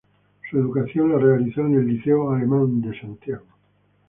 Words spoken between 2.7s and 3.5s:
de Santiago.